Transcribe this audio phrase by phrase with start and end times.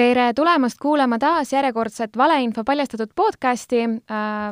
[0.00, 3.82] tere tulemast kuulama taas järjekordset valeinfo paljastatud podcasti.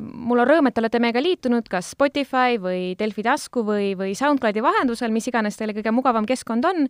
[0.02, 4.12] mul on rõõm, et te olete meiega liitunud kas Spotify või Delfi tasku või, või
[4.18, 6.88] SoundCloudi vahendusel, mis iganes teile kõige mugavam keskkond on.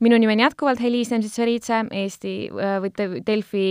[0.00, 2.94] minu nimi on jätkuvalt Heliis Nemtsits-Veritse, Eesti või
[3.26, 3.68] Delfi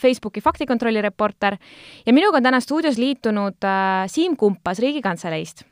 [0.00, 1.58] Facebooki faktikontrolli reporter
[2.06, 3.68] ja minuga on täna stuudios liitunud
[4.08, 5.64] Siim Kumpas Riigikantseleist.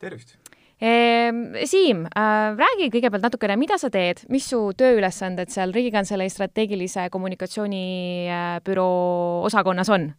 [0.00, 0.47] tervist!
[0.78, 7.08] Ehm, Siim, äh, räägi kõigepealt natukene, mida sa teed, mis su tööülesanded seal Riigikantselei strateegilise
[7.10, 7.84] kommunikatsiooni
[8.30, 10.12] äh, osakonnas on?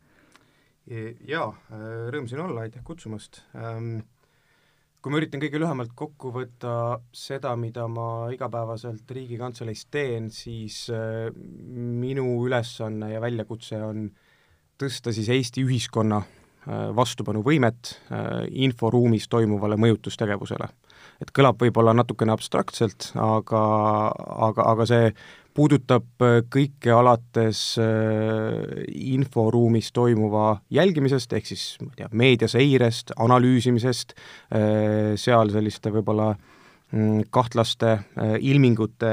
[0.90, 3.44] jaa, äh, rõõm siin olla, aitäh kutsumast.
[3.56, 4.02] Ähm,
[5.00, 6.74] kui ma üritan kõige lühemalt kokku võtta
[7.16, 14.10] seda, mida ma igapäevaselt Riigikantseleis teen, siis minu ülesanne ja väljakutse on
[14.82, 16.20] tõsta siis Eesti ühiskonna
[16.96, 18.28] vastupanuvõimet äh,
[18.66, 20.70] inforuumis toimuvale mõjutustegevusele.
[21.20, 23.64] et kõlab võib-olla natukene abstraktselt, aga,
[24.48, 25.10] aga, aga see
[25.54, 27.80] puudutab äh, kõike alates
[28.90, 34.16] inforuumis toimuva jälgimisest, ehk siis ma ei tea, meediaseirest, analüüsimisest,
[35.20, 36.59] seal selliste võib-olla äh,
[37.30, 39.12] kahtlaste äh, ilmingute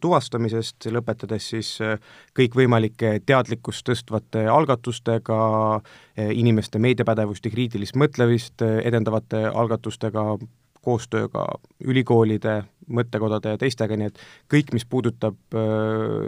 [0.00, 1.96] tuvastamisest, lõpetades siis äh,
[2.36, 5.38] kõikvõimalike teadlikkust tõstvate algatustega,
[5.80, 10.36] äh, inimeste meediapädevust ja kriitilist mõtlemist edendavate algatustega,
[10.84, 11.46] koostööga
[11.80, 12.58] ülikoolide,
[12.92, 14.18] mõttekodade ja teistega, nii et
[14.52, 15.56] kõik, mis puudutab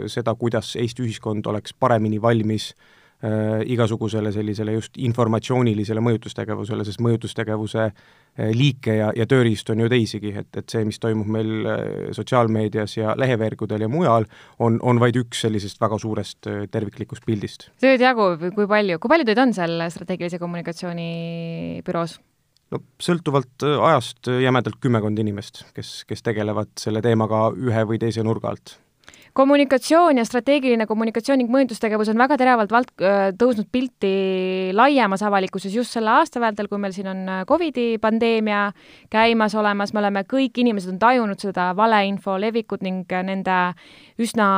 [0.09, 2.96] seda, kuidas Eesti ühiskond oleks paremini valmis äh, äh,
[3.65, 10.33] igasugusele sellisele just informatsioonilisele mõjutustegevusele, sest mõjutustegevuse äh, liike ja, ja tööriistu on ju teisigi,
[10.37, 11.81] et, et see, mis toimub meil äh,
[12.15, 14.27] sotsiaalmeedias ja leheveergudel ja mujal,
[14.63, 17.69] on, on vaid üks sellisest väga suurest äh, terviklikust pildist.
[17.81, 21.11] tööd jagub, kui palju, kui palju teid on seal strateegilise kommunikatsiooni
[21.87, 22.19] büroos?
[22.73, 28.01] no sõltuvalt äh, ajast äh, jämedalt kümmekond inimest, kes, kes tegelevad selle teemaga ühe või
[28.01, 28.77] teise nurga alt
[29.37, 33.05] kommunikatsioon ja strateegiline kommunikatsioon ning mõjutustegevus on väga teravalt vald-,
[33.37, 34.09] tõusnud pilti
[34.73, 38.71] laiemas avalikkuses just selle aasta vältel, kui meil siin on Covidi pandeemia
[39.13, 43.59] käimas olemas, me oleme, kõik inimesed on tajunud seda valeinfo levikut ning nende
[44.17, 44.49] üsna,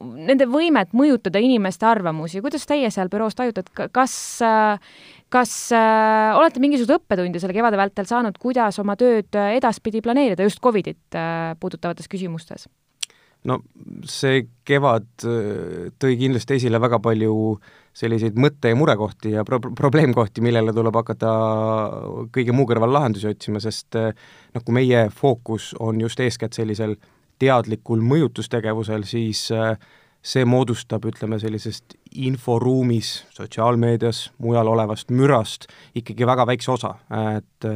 [0.00, 2.40] nende võimet mõjutada inimeste arvamusi.
[2.40, 4.18] kuidas teie seal büroos tajute, et kas
[5.30, 10.58] kas äh, olete mingisuguseid õppetunde selle kevade vältel saanud, kuidas oma tööd edaspidi planeerida just
[10.64, 12.66] Covidit äh, puudutavates küsimustes?
[13.48, 13.60] No
[14.08, 17.34] see kevad äh, tõi kindlasti esile väga palju
[17.96, 21.30] selliseid mõtte- ja murekohti ja pro-, probleemkohti, millele tuleb hakata
[22.34, 24.12] kõige muu kõrval lahendusi otsima, sest äh,
[24.54, 26.96] noh, kui meie fookus on just eeskätt sellisel
[27.40, 29.72] teadlikul mõjutustegevusel, siis äh,
[30.20, 35.64] see moodustab, ütleme, sellisest inforuumis, sotsiaalmeedias, mujal olevast mürast
[35.96, 36.90] ikkagi väga väikse osa,
[37.38, 37.68] et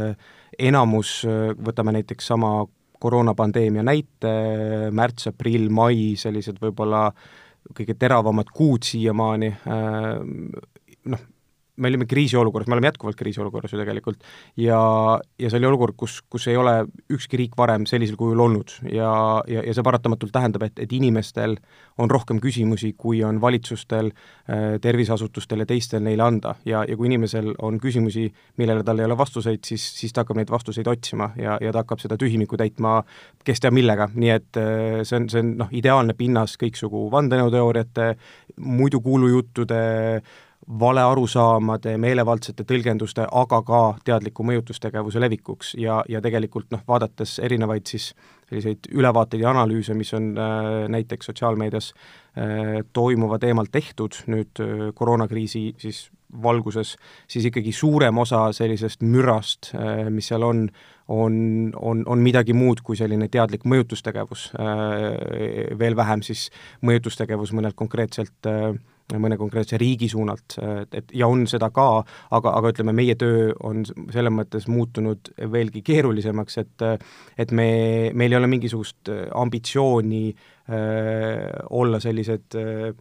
[0.60, 1.22] enamus,
[1.64, 2.66] võtame näiteks sama
[3.00, 4.34] koroonapandeemia näite,
[4.94, 7.08] märts, aprill, mai, sellised võib-olla
[7.74, 9.50] kõige teravamad kuud siiamaani,
[11.12, 11.22] noh,
[11.76, 14.22] me olime kriisiolukorras, me oleme jätkuvalt kriisiolukorras ju tegelikult,
[14.56, 14.80] ja,
[15.38, 16.76] ja see oli olukord, kus, kus ei ole
[17.12, 19.10] ükski riik varem sellisel kujul olnud ja,
[19.50, 21.56] ja, ja see paratamatult tähendab, et, et inimestel
[21.98, 24.12] on rohkem küsimusi, kui on valitsustel,
[24.50, 26.54] äh, terviseasutustel ja teistel neile anda.
[26.64, 30.38] ja, ja kui inimesel on küsimusi, millele tal ei ole vastuseid, siis, siis ta hakkab
[30.38, 33.00] neid vastuseid otsima ja, ja ta hakkab seda tühimikku täitma
[33.44, 38.14] kes teab millega, nii et äh, see on, see on noh, ideaalne pinnas kõiksugu vandenõuteooriate,
[38.64, 39.80] muidu kuulujuttude,
[40.80, 45.74] valearusaamade, meelevaldsete tõlgenduste, aga ka teadliku mõjutustegevuse levikuks.
[45.80, 48.12] Ja, ja tegelikult noh, vaadates erinevaid siis
[48.48, 54.90] selliseid ülevaateid ja analüüse, mis on äh, näiteks sotsiaalmeedias äh, toimuva teemal tehtud nüüd äh,
[54.94, 56.08] koroonakriisi siis
[56.42, 56.96] valguses,
[57.28, 60.64] siis ikkagi suurem osa sellisest mürast äh,, mis seal on,
[61.08, 61.36] on,
[61.76, 66.48] on, on midagi muud kui selline teadlik mõjutustegevus äh,, veel vähem siis
[66.82, 68.74] mõjutustegevus mõnelt konkreetselt äh,
[69.20, 71.86] mõne konkreetse riigi suunalt, et, et ja on seda ka,
[72.34, 76.86] aga, aga ütleme, meie töö on selles mõttes muutunud veelgi keerulisemaks, et
[77.38, 77.68] et me,
[78.16, 82.94] meil ei ole mingisugust ambitsiooni äh, olla sellised äh,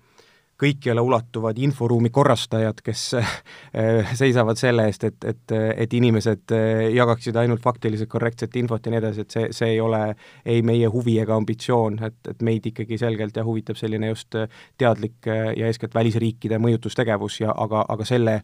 [0.64, 5.56] kõikjale ulatuvad inforuumi korrastajad, kes eh, seisavad selle eest, et, et,
[5.86, 9.80] et inimesed eh, jagaksid ainult faktiliselt korrektset infot ja nii edasi, et see, see ei
[9.84, 10.04] ole
[10.46, 14.36] ei meie huvi ega ambitsioon, et, et meid ikkagi selgelt ja huvitab selline just
[14.80, 18.42] teadlik ja eeskätt välisriikide mõjutustegevus ja aga, aga selle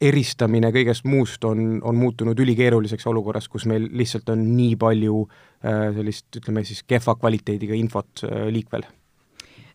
[0.00, 5.88] eristamine kõigest muust on, on muutunud ülikeeruliseks olukorras, kus meil lihtsalt on nii palju äh,
[5.96, 8.86] sellist, ütleme siis, kehva kvaliteediga infot äh, liikvel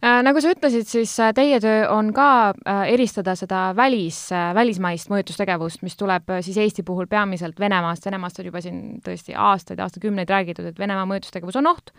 [0.03, 4.17] nagu sa ütlesid, siis äh, teie töö on ka äh, eristada seda välis,
[4.55, 9.79] välismaist mõjutustegevust, mis tuleb siis Eesti puhul peamiselt Venemaast, Venemaast on juba siin tõesti aastaid,
[9.79, 11.93] aastakümneid räägitud, et Venemaa mõjutustegevus on oht,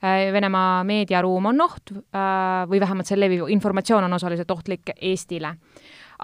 [0.00, 5.52] Venemaa meediaruum on oht või vähemalt see leviv informatsioon on osaliselt ohtlik Eestile.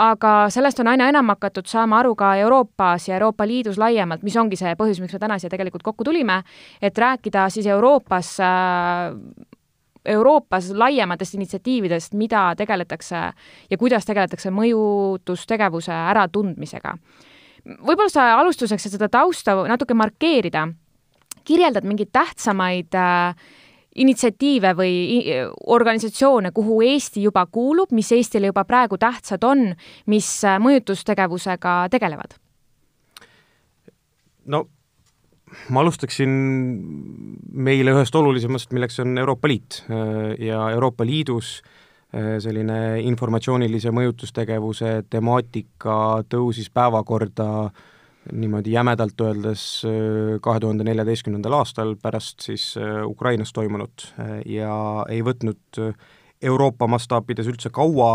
[0.00, 4.36] Aga sellest on aina enam hakatud saama aru ka Euroopas ja Euroopa Liidus laiemalt, mis
[4.36, 6.42] ongi see põhjus, miks me täna siia tegelikult kokku tulime,
[6.80, 8.34] et rääkida siis Euroopas
[10.06, 13.22] Euroopas laiematest initsiatiividest, mida tegeletakse
[13.70, 16.96] ja kuidas tegeletakse mõjutustegevuse äratundmisega.
[17.66, 20.68] võib-olla sa alustuseks, et seda tausta natuke markeerida,
[21.44, 23.34] kirjeldad mingeid tähtsamaid äh,
[23.96, 24.94] initsiatiive või
[25.66, 29.70] organisatsioone, kuhu Eesti juba kuulub, mis Eestile juba praegu tähtsad on,
[30.06, 32.38] mis äh, mõjutustegevusega tegelevad?
[34.46, 34.66] no
[35.72, 36.30] ma alustaksin
[37.52, 39.82] meile ühest olulisemast, milleks on Euroopa Liit.
[40.38, 41.58] Ja Euroopa Liidus
[42.14, 47.48] äh, selline informatsioonilise mõjutustegevuse temaatika tõusis päevakorda
[48.32, 54.10] niimoodi jämedalt öeldes äh, kahe tuhande neljateistkümnendal aastal pärast siis äh, Ukrainas toimunut.
[54.46, 55.82] Ja ei võtnud
[56.46, 58.10] Euroopa mastaapides üldse kaua,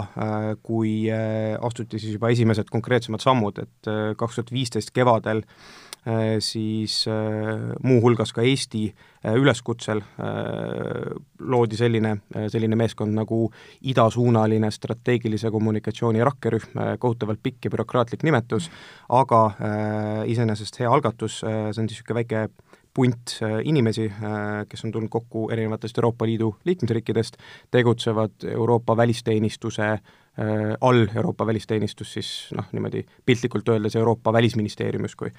[0.62, 5.81] kui astuti siis juba esimesed konkreetsemad sammud, et kaks tuhat viisteist kevadel Äh,
[6.40, 10.02] siis äh, muuhulgas ka Eesti äh, üleskutsel
[11.40, 12.16] loodi selline,
[12.50, 13.44] selline meeskond nagu
[13.86, 18.70] idasuunaline strateegilise kommunikatsiooni rakkerühm, kohutavalt pikk ja bürokraatlik nimetus,
[19.10, 19.42] aga
[20.30, 22.44] iseenesest hea algatus, see on siis niisugune väike
[22.94, 24.08] punt inimesi,
[24.70, 27.38] kes on tulnud kokku erinevatest Euroopa Liidu liikmesriikidest,
[27.72, 30.21] tegutsevad Euroopa välisteenistuse Äh,
[30.82, 35.32] all Euroopa välisteenistus siis noh, niimoodi piltlikult öeldes Euroopa Välisministeerium justkui.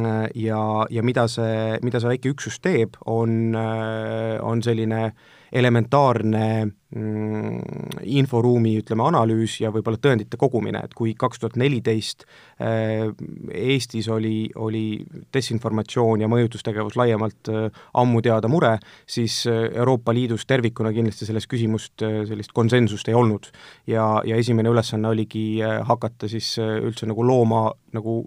[0.00, 5.06] Äh, ja, ja mida see, mida see väike üksus teeb, on, äh, on selline
[5.54, 7.58] elementaarne mm,
[8.18, 12.26] inforuumi, ütleme, analüüs ja võib-olla tõendite kogumine, et kui kaks tuhat neliteist
[12.58, 15.00] Eestis oli, oli
[15.34, 17.50] desinformatsioon ja mõjutustegevus laiemalt
[17.98, 23.50] ammu teada mure, siis Euroopa Liidus tervikuna kindlasti selles küsimust sellist konsensust ei olnud.
[23.86, 28.22] ja, ja esimene ülesanne oligi äh, hakata siis äh, üldse nagu looma nagu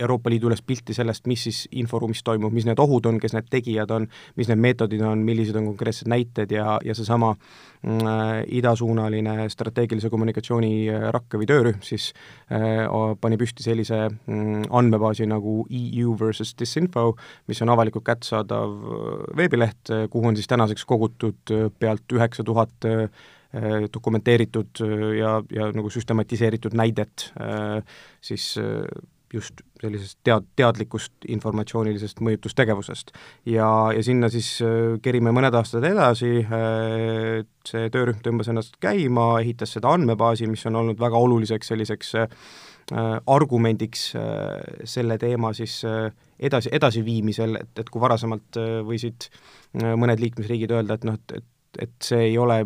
[0.00, 3.48] Euroopa Liidu üles pilti sellest, mis siis inforuumis toimub, mis need ohud on, kes need
[3.52, 8.32] tegijad on, mis need meetodid on, millised on konkreetsed näited ja, ja seesama mm, äh,
[8.58, 12.10] idasuunaline strateegilise kommunikatsiooni äh, rakke või töörühm siis
[12.52, 12.84] äh,
[13.20, 17.12] pani püsti sellise mm, andmebaasi nagu EU versus disinfo,
[17.48, 18.76] mis on avalikult kättesaadav
[19.36, 22.84] veebileht, kuhu on siis tänaseks kogutud pealt üheksa tuhat
[23.56, 27.78] Äh, dokumenteeritud äh, ja, ja nagu süstematiseeritud näidet äh,
[28.20, 28.58] siis
[29.36, 33.12] just sellisest tead-, teadlikust informatsioonilisest mõjutustegevusest.
[33.52, 34.56] ja, ja sinna siis
[35.02, 36.38] kerime mõned aastad edasi,
[37.66, 42.14] see töörühm tõmbas ennast käima, ehitas seda andmebaasi, mis on olnud väga oluliseks selliseks
[43.26, 44.12] argumendiks
[44.86, 45.80] selle teema siis
[46.38, 49.26] edasi, edasiviimisel, et, et kui varasemalt võisid
[49.74, 51.48] mõned liikmesriigid öelda, et noh, et, et
[51.80, 52.60] et see ei ole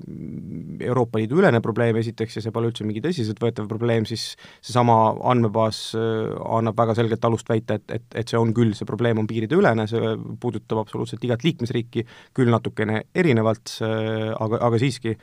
[0.84, 4.96] Euroopa Liidu ülene probleem esiteks ja see pole üldse mingi tõsiseltvõetav probleem, siis seesama
[5.32, 9.20] andmebaas äh, annab väga selgelt alust väita, et, et, et see on küll, see probleem
[9.22, 12.06] on piirideülene, see puudutab absoluutselt igat liikmesriiki,
[12.36, 15.16] küll natukene erinevalt, äh, aga, aga siiski.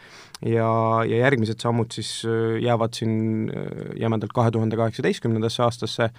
[0.46, 0.70] ja,
[1.08, 3.52] ja järgmised sammud siis äh, jäävad siin
[4.00, 6.12] jämedalt kahe tuhande kaheksateistkümnendasse aastasse,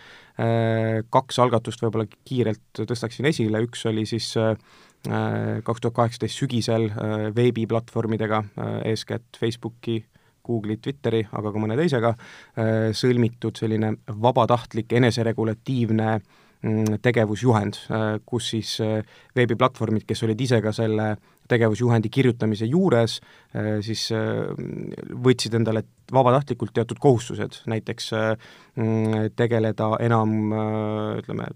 [1.10, 4.54] kaks algatust võib-olla kiirelt tõstaksin esile, üks oli siis äh,
[5.06, 10.04] kaks tuhat kaheksateist sügisel äh, veebiplatvormidega, äh, eeskätt Facebooki,
[10.44, 12.14] Google'i, Twitteri, aga ka mõne teisega,
[12.58, 17.82] äh, sõlmitud selline vabatahtlik eneseregulatiivne mm, tegevusjuhend,
[18.26, 18.78] kus siis
[19.36, 21.12] veebiplatvormid, kes olid ise ka selle
[21.48, 23.14] tegevusjuhendi kirjutamise juures,
[23.80, 24.02] siis
[25.24, 25.80] võtsid endale
[26.12, 30.34] vabatahtlikult teatud kohustused, näiteks mm, tegeleda enam
[31.22, 31.48] ütleme,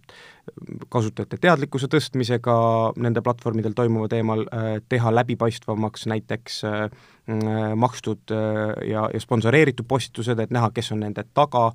[0.92, 2.54] kasutajate teadlikkuse tõstmisega
[3.02, 6.80] nende platvormidel toimuva teemal, äh, teha läbipaistvamaks näiteks äh,
[7.26, 11.70] mm, makstud äh, ja, ja sponsoreeritud postitused, et näha, kes on nende taga,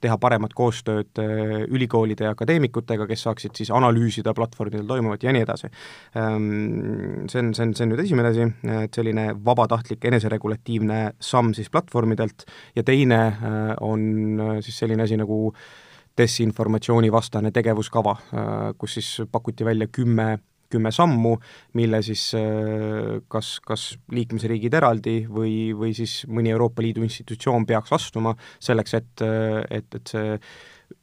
[0.00, 1.18] teha paremat koostööd
[1.68, 5.70] ülikoolide ja akadeemikutega, kes saaksid siis analüüsida platvormidel toimuvat ja nii edasi.
[6.16, 8.46] Ähm, see on, see on, see on nüüd esimene asi,
[8.84, 12.46] et selline vabatahtlik eneseregulatiivne samm siis platvormidelt
[12.78, 13.20] ja teine
[13.84, 14.08] on
[14.64, 15.87] siis selline asi nagu äh,
[16.18, 20.36] desinformatsioonivastane tegevuskava, äh, kus siis pakuti välja kümme
[20.68, 21.30] kümme sammu,
[21.80, 27.94] mille siis äh, kas, kas liikmesriigid eraldi või, või siis mõni Euroopa Liidu institutsioon peaks
[27.96, 29.24] astuma selleks, et,
[29.70, 30.36] et, et see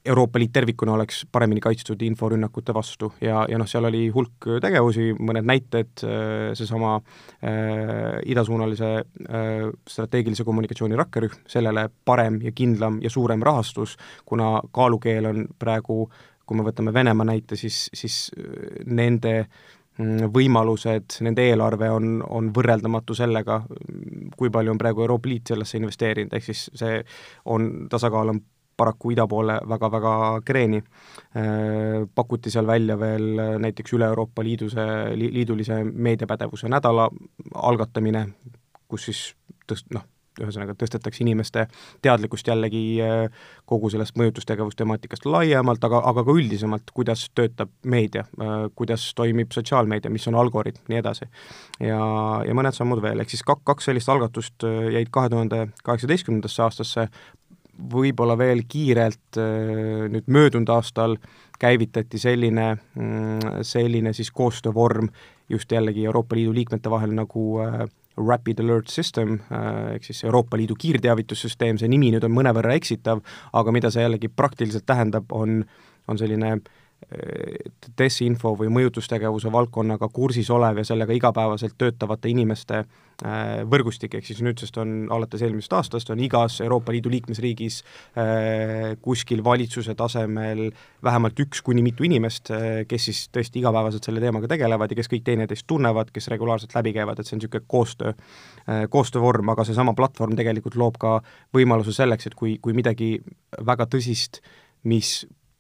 [0.05, 5.11] Euroopa Liit tervikuna oleks paremini kaitstud inforünnakute vastu ja, ja noh, seal oli hulk tegevusi,
[5.17, 13.09] mõned näited, äh, seesama äh, idasuunalise äh, strateegilise kommunikatsiooni rakkerühm, sellele parem ja kindlam ja
[13.13, 16.05] suurem rahastus, kuna kaalukeel on praegu,
[16.45, 22.53] kui me võtame Venemaa näite, siis, siis äh, nende mm, võimalused, nende eelarve on, on
[22.53, 23.63] võrreldamatu sellega,
[24.37, 26.99] kui palju on praegu Euroopa Liit sellesse investeerinud, ehk siis see
[27.53, 28.45] on, tasakaal on
[28.77, 30.15] paraku ida poole väga-väga
[30.45, 30.81] kreeni.
[31.35, 37.09] Äh, pakuti seal välja veel näiteks üle Euroopa Liiduse, liidulise meediapädevuse nädala
[37.55, 38.27] algatamine,
[38.87, 39.23] kus siis
[39.71, 40.05] tõst-, noh,
[40.41, 41.65] ühesõnaga tõstetakse inimeste
[42.03, 48.55] teadlikkust jällegi äh, kogu sellest mõjutustegevustemaatikast laiemalt, aga, aga ka üldisemalt, kuidas töötab meedia, äh,
[48.75, 51.29] kuidas toimib sotsiaalmeedia, mis on algoritm, nii edasi.
[51.79, 52.01] ja,
[52.47, 57.07] ja mõned sammud veel, ehk siis kak-, kaks sellist algatust jäid kahe tuhande kaheksateistkümnendasse aastasse,
[57.75, 61.17] võib-olla veel kiirelt äh, nüüd möödunud aastal
[61.59, 65.09] käivitati selline, mm, selline siis koostöövorm
[65.49, 67.85] just jällegi Euroopa Liidu liikmete vahel nagu äh,
[68.17, 73.21] Rapid Alert System äh, ehk siis Euroopa Liidu kiirteavitussüsteem, see nimi nüüd on mõnevõrra eksitav,
[73.53, 75.63] aga mida see jällegi praktiliselt tähendab, on,
[76.07, 76.73] on selline äh,
[77.97, 84.41] desinfo või mõjutustegevuse valdkonnaga kursis olev ja sellega igapäevaselt töötavate inimeste äh, võrgustik, ehk siis
[84.45, 90.65] nüüdsest on, alates eelmisest aastast on igas Euroopa Liidu liikmesriigis äh, kuskil valitsuse tasemel
[91.05, 95.11] vähemalt üks kuni mitu inimest, äh, kes siis tõesti igapäevaselt selle teemaga tegelevad ja kes
[95.13, 98.13] kõik teineteist tunnevad, kes regulaarselt läbi käivad, et see on niisugune koostöö,
[98.89, 101.19] koostöövorm, aga seesama platvorm tegelikult loob ka
[101.53, 103.19] võimaluse selleks, et kui, kui midagi
[103.65, 104.41] väga tõsist,
[104.89, 105.19] mis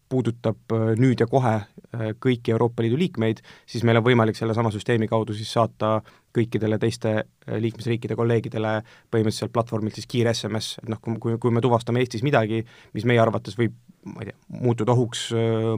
[0.09, 4.71] puudutab äh, nüüd ja kohe äh, kõiki Euroopa Liidu liikmeid, siis meil on võimalik sellesama
[4.73, 5.97] süsteemi kaudu siis saata
[6.35, 8.77] kõikidele teiste äh, liikmesriikide kolleegidele
[9.13, 13.21] põhimõtteliselt platvormilt siis kiire SMS, et noh, kui, kui me tuvastame Eestis midagi, mis meie
[13.21, 15.31] arvates võib ma ei tea, muutuda ohuks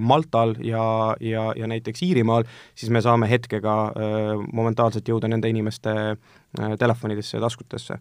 [0.03, 0.81] Maltal ja,
[1.23, 2.43] ja, ja näiteks Iirimaal,
[2.75, 3.75] siis me saame hetkega
[4.51, 5.93] momentaalselt jõuda nende inimeste
[6.75, 7.95] telefonidesse ja taskutesse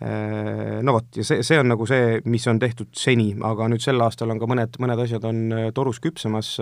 [0.00, 4.02] no vot, ja see, see on nagu see, mis on tehtud seni, aga nüüd sel
[4.04, 6.56] aastal on ka mõned, mõned asjad on äh, torus küpsemas,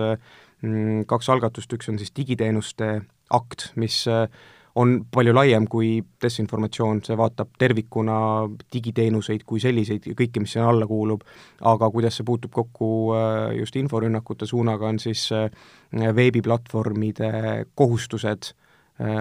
[0.63, 2.93] mm, kaks algatust, üks on siis digiteenuste
[3.35, 4.29] akt, mis äh,
[4.79, 8.17] on palju laiem kui desinformatsioon, see vaatab tervikuna
[8.71, 11.23] digiteenuseid kui selliseid ja kõike, mis sinna alla kuulub,
[11.63, 12.89] aga kuidas see puutub kokku
[13.55, 15.29] just inforünnakute suunaga, on siis
[15.95, 17.31] veebiplatvormide
[17.71, 18.64] kohustused Äh,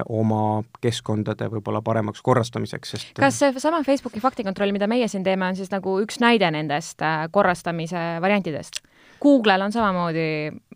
[0.09, 5.59] oma keskkondade võib-olla paremaks korrastamiseks, sest kas seesama Facebooki faktikontroll, mida meie siin teeme, on
[5.59, 8.85] siis nagu üks näide nendest äh, korrastamise variantidest?
[9.25, 10.26] Google'l on samamoodi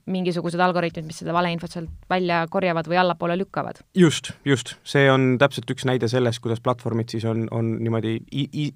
[0.09, 3.83] mingisugused algoritmid, mis seda valeinfot sealt välja korjavad või allapoole lükkavad.
[3.97, 8.17] just, just, see on täpselt üks näide sellest, kuidas platvormid siis on, on niimoodi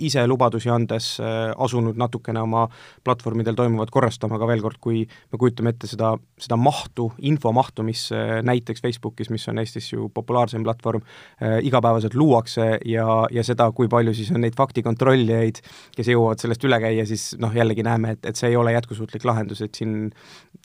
[0.03, 2.67] ise lubadusi andes äh, asunud natukene oma
[3.05, 8.09] platvormidel toimuvat korrastama, aga veel kord, kui me kujutame ette seda, seda mahtu, infomahtu, mis
[8.15, 13.71] äh, näiteks Facebookis, mis on Eestis ju populaarsem platvorm äh,, igapäevaselt luuakse ja, ja seda,
[13.77, 15.63] kui palju siis on neid faktikontrollijaid,
[15.97, 19.25] kes jõuavad sellest üle käia, siis noh, jällegi näeme, et, et see ei ole jätkusuutlik
[19.29, 20.11] lahendus, et siin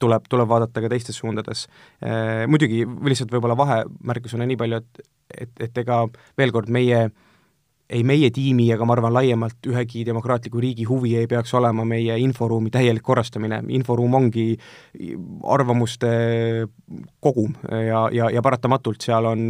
[0.02, 1.68] tuleb, tuleb vaadata ka teistes suundades.
[2.02, 5.08] Äh, muidugi lihtsalt võib-olla vahemärkusena nii palju, et,
[5.46, 6.04] et, et ega
[6.38, 7.27] veel kord meie äh,
[7.90, 12.18] ei meie tiimi ega ma arvan laiemalt ühegi demokraatliku riigi huvi ei peaks olema meie
[12.20, 14.48] inforuumi täielik korrastamine, inforuum ongi
[15.48, 16.10] arvamuste
[17.24, 19.46] kogum ja, ja, ja paratamatult seal on,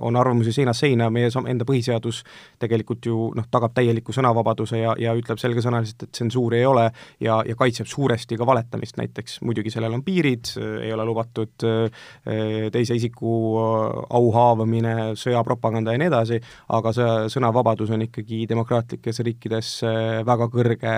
[0.00, 2.22] on arvamusi seinast seina, meie enda põhiseadus
[2.62, 6.86] tegelikult ju noh, tagab täieliku sõnavabaduse ja, ja ütleb selgesõnaliselt, et tsensuuri ei ole
[7.20, 11.68] ja, ja kaitseb suuresti ka valetamist näiteks, muidugi sellel on piirid, ei ole lubatud
[12.72, 13.36] teise isiku
[14.08, 16.40] au haavamine, sõjapropaganda ja nii edasi,
[16.72, 20.94] aga see sõnavabadus on ikkagi demokraatlikes riikides äh, väga kõrge,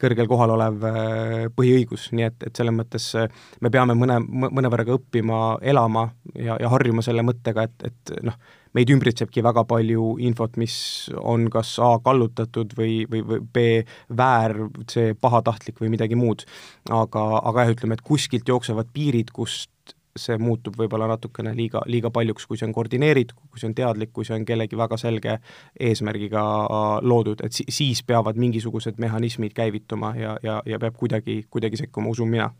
[0.00, 3.28] kõrgel kohal olev äh, põhiõigus, nii et, et selles mõttes äh,
[3.60, 8.38] me peame mõne, mõnevõrra ka õppima elama ja, ja harjuma selle mõttega, et, et noh,
[8.72, 10.74] meid ümbritsebki väga palju infot, mis
[11.20, 13.66] on kas A kallutatud või, või, või B
[14.16, 14.56] väär,
[14.88, 16.46] C pahatahtlik või midagi muud.
[16.88, 19.71] aga, aga jah, ütleme, et kuskilt jooksevad piirid, kust
[20.18, 24.12] see muutub võib-olla natukene liiga, liiga paljuks, kui see on koordineeritud, kui see on teadlik,
[24.12, 25.38] kui see on kellegi väga selge
[25.80, 26.44] eesmärgiga
[27.02, 32.12] loodud, et si-, siis peavad mingisugused mehhanismid käivituma ja, ja, ja peab kuidagi, kuidagi sekkuma,
[32.12, 32.50] usun mina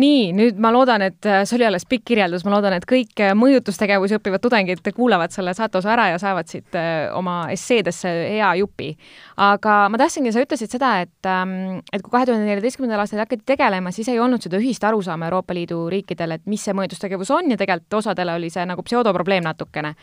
[0.00, 3.20] nii, nüüd ma loodan, et äh, see oli alles pikk kirjeldus, ma loodan, et kõik
[3.20, 8.10] äh, mõjutustegevusi õppivad tudengid kuulavad selle saate osa ära ja saavad siit äh, oma esseedesse
[8.32, 8.92] hea jupi.
[9.36, 13.44] aga ma tahtsingi, sa ütlesid seda, et, ähm, et kui kahe tuhande neljateistkümnendal aastal hakati
[13.54, 17.52] tegelema, siis ei olnud seda ühist arusaama Euroopa Liidu riikidel, et mis see mõjutustegevus on
[17.52, 19.94] ja tegelikult osadele oli see nagu pseudoprobleem natukene.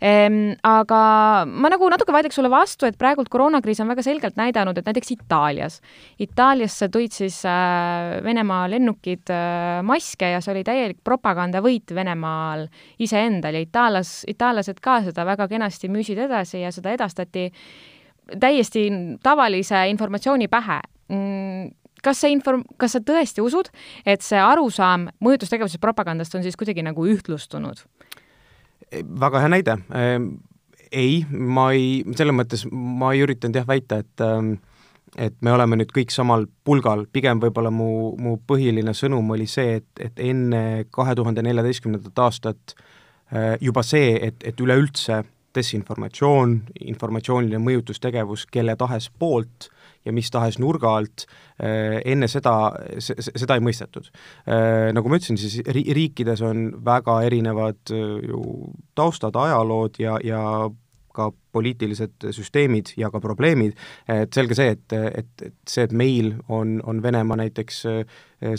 [0.00, 1.00] Aga
[1.46, 5.10] ma nagu natuke vaidleks sulle vastu, et praegult koroonakriis on väga selgelt näidanud, et näiteks
[5.16, 5.80] Itaalias,
[6.22, 12.68] Itaaliasse tõid siis äh, Venemaa lennukid äh, maske ja see oli täielik propagandavõit Venemaal
[13.02, 17.48] iseendal ja itaallas, itaallased ka seda väga kenasti müüsid edasi ja seda edastati
[18.38, 18.88] täiesti
[19.24, 21.70] tavalise informatsiooni pähe mm,
[22.04, 23.70] kas see inform-, kas sa tõesti usud,
[24.06, 27.82] et see arusaam mõjutustegevuse propagandast on siis kuidagi nagu ühtlustunud?
[28.92, 29.78] Väga hea näide.
[29.94, 30.30] Ehm,
[30.92, 34.56] ei, ma ei, selles mõttes ma ei üritanud jah väita, et ehm,
[35.16, 39.78] et me oleme nüüd kõik samal pulgal, pigem võib-olla mu, mu põhiline sõnum oli see,
[39.80, 42.74] et, et enne kahe tuhande neljateistkümnendat aastat
[43.32, 45.22] eh, juba see, et, et üleüldse
[45.56, 46.54] desinformatsioon,
[46.92, 49.70] informatsiooniline mõjutustegevus kelle tahes poolt
[50.08, 51.26] ja mis tahes nurga alt,
[51.60, 52.54] äh, enne seda,
[52.98, 54.10] seda ei mõistetud.
[54.48, 58.42] Äh, nagu ma ütlesin, siis ri-, riikides on väga erinevad äh, ju
[58.98, 60.42] taustad, ajalood ja, ja
[61.18, 63.74] ka poliitilised süsteemid ja ka probleemid,
[64.12, 67.80] et selge see, et, et, et see, et meil on, on Venemaa näiteks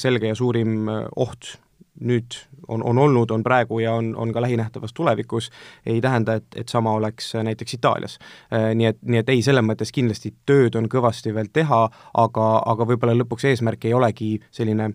[0.01, 1.53] selge ja suurim oht
[2.00, 2.38] nüüd
[2.68, 5.50] on, on olnud, on praegu ja on, on ka lähinähtavas tulevikus,
[5.86, 8.20] ei tähenda, et, et sama oleks näiteks Itaalias.
[8.53, 12.50] Äh, nii et, nii et ei, selles mõttes kindlasti tööd on kõvasti veel teha, aga,
[12.65, 14.94] aga võib-olla lõpuks eesmärk ei olegi selline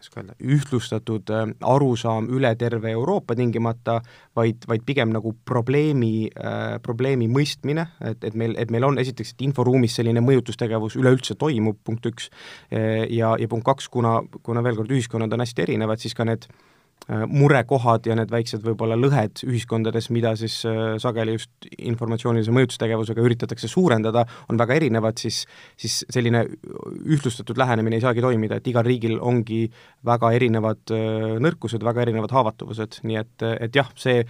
[0.00, 4.00] oska öelda, ühtlustatud äh, arusaam üle terve Euroopa tingimata,
[4.36, 9.34] vaid, vaid pigem nagu probleemi äh,, probleemi mõistmine, et, et meil, et meil on esiteks,
[9.34, 12.30] et inforuumis selline mõjutustegevus üleüldse toimub, punkt üks,
[12.70, 16.48] ja, ja punkt kaks, kuna, kuna veel kord, ühiskonnad on hästi erinevad, siis ka need
[16.48, 23.24] Äh, murekohad ja need väiksed võib-olla lõhed ühiskondades, mida siis äh, sageli just informatsioonilise mõjutustegevusega
[23.24, 25.40] üritatakse suurendada, on väga erinevad, siis
[25.80, 29.64] siis selline ühtlustatud lähenemine ei saagi toimida, et igal riigil ongi
[30.06, 34.22] väga erinevad äh, nõrkused, väga erinevad haavatavused, nii et, et jah, see,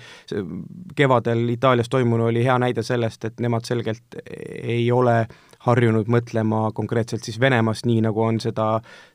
[0.97, 5.25] kevadel Itaalias toimunu oli hea näide sellest, et nemad selgelt ei ole
[5.67, 8.69] harjunud mõtlema konkreetselt siis Venemaast, nii nagu on seda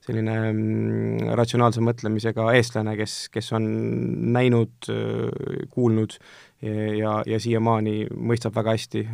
[0.06, 3.66] selline mm, ratsionaalse mõtlemisega eestlane, kes, kes on
[4.36, 4.90] näinud,
[5.74, 6.20] kuulnud
[7.00, 9.08] ja, ja siiamaani mõistab väga hästi,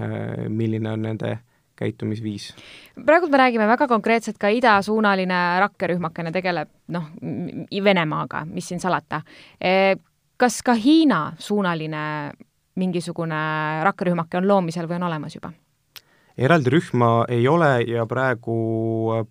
[0.51, 1.37] milline on nende
[1.81, 2.53] käitumisviis.
[3.05, 7.09] praegu me räägime väga konkreetselt, ka idasuunaline rakkerühmakene tegeleb noh,
[7.83, 9.21] Venemaaga, mis siin salata.
[9.61, 9.95] E,
[10.37, 12.03] kas ka Hiina suunaline
[12.75, 13.41] mingisugune
[13.83, 15.51] rakkerühmake on loomisel või on olemas juba?
[16.41, 18.55] Eraldi rühma ei ole ja praegu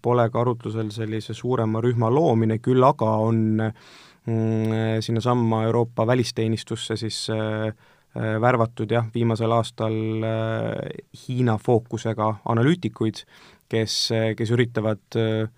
[0.03, 7.25] pole ka arutlusel sellise suurema rühma loomine, küll aga on mm, sinnasamma Euroopa välisteenistusse siis
[7.35, 7.73] äh,
[8.14, 9.96] värvatud jah, viimasel aastal
[10.27, 10.92] äh,
[11.25, 13.25] Hiina fookusega analüütikuid,
[13.70, 13.96] kes,
[14.37, 15.49] kes üritavad äh,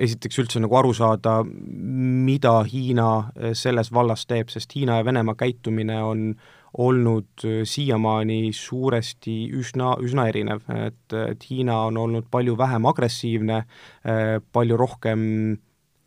[0.00, 3.10] esiteks üldse nagu aru saada, mida Hiina
[3.58, 9.94] selles vallas teeb, sest Hiina ja Venemaa käitumine on äh, olnud äh, siiamaani suuresti üsna,
[10.02, 13.64] üsna erinev, et, et Hiina on olnud palju vähem agressiivne,
[14.04, 15.26] äh, palju rohkem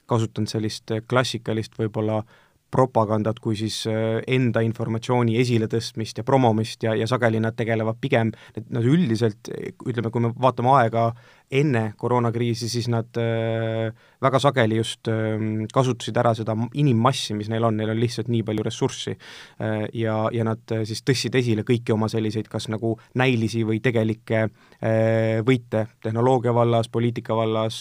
[0.10, 2.21] kasutanud sellist klassikalist võib-olla
[2.73, 8.33] propagandat kui siis äh, enda informatsiooni esiletõstmist ja promomist ja, ja sageli nad tegelevad pigem,
[8.57, 9.51] et nad üldiselt,
[9.86, 11.12] ütleme, kui me vaatame aega
[11.53, 13.91] enne koroonakriisi, siis nad äh,
[14.23, 15.38] väga sageli just äh,
[15.73, 19.86] kasutasid ära seda inimmassi, mis neil on, neil on lihtsalt nii palju ressurssi äh,.
[19.93, 24.45] Ja, ja nad siis tõstsid esile kõiki oma selliseid kas nagu näilisi või tegelikke
[25.45, 27.77] võite tehnoloogia vallas, poliitika vallas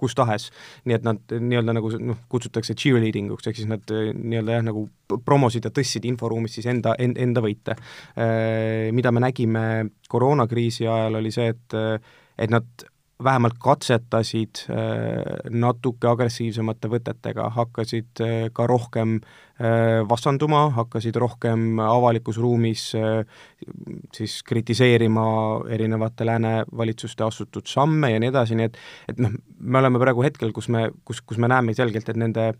[0.00, 0.48] kus tahes.
[0.84, 4.86] nii et nad nii-öelda nagu noh, kutsutakse cheerleading uks, ehk siis nad nii-öelda jah, nagu
[5.26, 8.88] promosid ja tõstsid inforuumis siis enda, enda võite äh,.
[8.94, 9.64] Mida me nägime
[10.10, 11.78] koroonakriisi ajal, oli see, et
[12.40, 12.64] et nad
[13.24, 22.40] vähemalt katsetasid äh, natuke agressiivsemate võtetega, hakkasid äh, ka rohkem äh, vastanduma, hakkasid rohkem avalikus
[22.40, 22.90] ruumis
[24.16, 25.26] siis kritiseerima
[25.70, 28.80] erinevate lääne valitsuste astutud samme ja nii edasi, nii et
[29.12, 32.52] et noh, me oleme praegu hetkel, kus me, kus, kus me näeme selgelt, et nende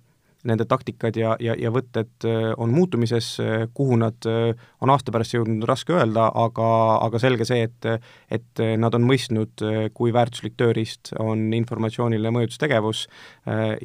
[0.49, 5.13] nende taktikad ja, ja, ja võtted äh, on muutumises, äh, kuhu nad äh, on aasta
[5.13, 6.69] pärast jõudnud, raske öelda, aga,
[7.05, 7.89] aga selge see, et
[8.31, 9.63] et nad on mõistnud,
[9.97, 13.03] kui väärtuslik tööriist on informatsiooniline mõjutustegevus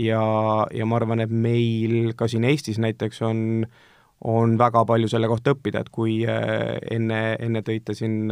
[0.01, 0.21] ja,
[0.75, 3.65] ja ma arvan, et meil ka siin Eestis näiteks on
[4.25, 8.31] on väga palju selle kohta õppida, et kui enne, enne tõite siin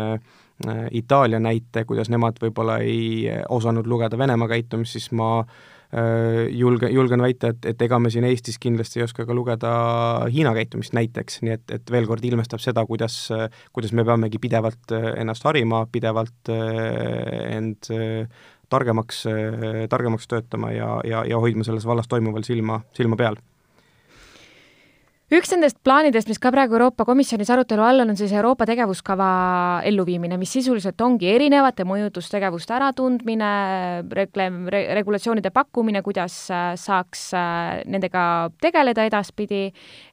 [0.96, 5.73] Itaalia näite, kuidas nemad võib-olla ei osanud lugeda Venemaa käitumist, siis ma äh,
[6.50, 9.74] julge, julgen väita, et, et ega me siin Eestis kindlasti ei oska ka lugeda
[10.34, 13.18] Hiina käitumist näiteks, nii et, et veel kord ilmestab seda, kuidas,
[13.76, 17.92] kuidas me peamegi pidevalt äh, ennast harima, pidevalt äh, end
[18.74, 19.26] targemaks,
[19.90, 23.38] targemaks töötama ja, ja, ja hoidma selles vallas toimuval silma, silma peal
[25.34, 29.28] üks nendest plaanidest, mis ka praegu Euroopa Komisjonis arutelu all on, on siis Euroopa tegevuskava
[29.88, 33.52] elluviimine, mis sisuliselt ongi erinevate mõjutustegevuste äratundmine,
[34.14, 38.26] regle-, re-, regulatsioonide pakkumine, kuidas äh, saaks äh, nendega
[38.62, 39.64] tegeleda edaspidi,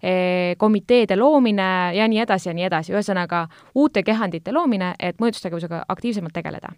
[0.00, 3.42] eh, komiteede loomine ja nii edasi ja nii edasi, ühesõnaga
[3.76, 6.72] uute kehandite loomine, et mõjutustegevusega aktiivsemalt tegeleda.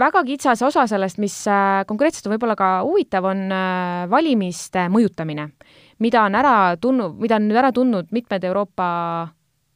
[0.00, 3.46] Väga kitsas osa sellest, mis äh, konkreetselt on võib-olla ka huvitav, on
[4.10, 5.50] valimiste mõjutamine
[6.00, 8.88] mida on ära tunnud, mida on nüüd ära tundnud mitmed Euroopa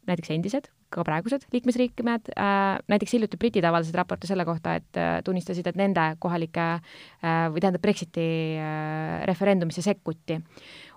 [0.09, 5.17] näiteks endised, ka praegused liikmesriikmed äh,, näiteks hiljuti britid avaldasid raporti selle kohta, et äh,
[5.27, 8.29] tunnistasid, et nende kohalike äh, või tähendab, Brexiti
[8.61, 10.39] äh, referendumisse sekkuti.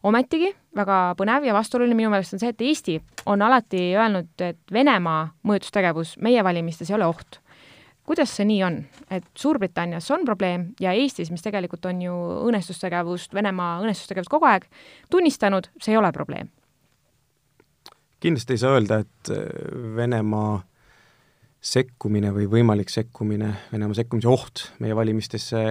[0.08, 4.62] ometigi väga põnev ja vastuoluline minu meelest on see, et Eesti on alati öelnud, et
[4.74, 7.42] Venemaa mõjutustegevus meie valimistes ei ole oht
[8.08, 8.78] kuidas see nii on,
[9.12, 12.14] et Suurbritannias on probleem ja Eestis, mis tegelikult on ju
[12.48, 14.70] õõnestustegevust, Venemaa õõnestustegevust kogu aeg
[15.12, 16.52] tunnistanud, see ei ole probleem?
[18.20, 19.46] kindlasti ei saa öelda, et äh,
[19.96, 20.58] Venemaa
[21.68, 25.64] sekkumine või võimalik sekkumine, Venemaa sekkumise oht meie valimistesse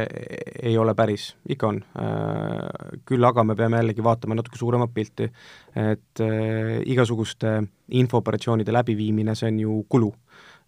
[0.62, 1.81] ei ole päris, ikka on.
[2.03, 5.31] Äh, küll aga me peame jällegi vaatama natuke suuremat pilti,
[5.75, 7.59] et äh, igasuguste
[8.03, 10.12] infooperatsioonide läbiviimine, see on ju kulu